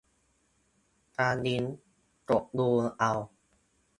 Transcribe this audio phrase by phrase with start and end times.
[1.17, 1.75] ตามลิงก์
[2.29, 2.69] กดดู
[2.99, 3.13] เอา